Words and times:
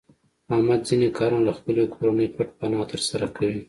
احمد 0.53 0.79
ځنې 0.89 1.07
کارونه 1.17 1.43
له 1.47 1.53
خپلې 1.57 1.83
کورنۍ 1.93 2.27
پټ 2.35 2.49
پناه 2.59 2.85
تر 2.91 3.01
سره 3.09 3.25
کوي. 3.35 3.59